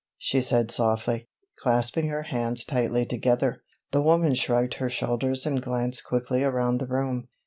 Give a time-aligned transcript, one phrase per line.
[0.17, 1.27] she said softly,
[1.59, 3.61] clasping her hands tightly together.
[3.91, 7.27] The woman shrugged her shoulders and glanced quickly around the room.